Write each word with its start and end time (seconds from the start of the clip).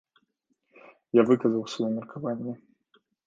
Я 1.19 1.25
выказаў 1.29 1.69
сваё 1.73 1.89
меркаванне. 1.99 2.53